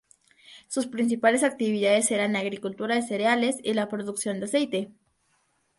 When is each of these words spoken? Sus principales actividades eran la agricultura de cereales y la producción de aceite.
Sus 0.67 0.87
principales 0.87 1.43
actividades 1.43 2.09
eran 2.09 2.33
la 2.33 2.39
agricultura 2.39 2.95
de 2.95 3.03
cereales 3.03 3.57
y 3.61 3.75
la 3.75 3.87
producción 3.87 4.39
de 4.39 4.45
aceite. 4.47 4.91